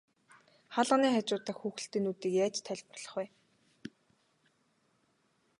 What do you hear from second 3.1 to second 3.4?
вэ?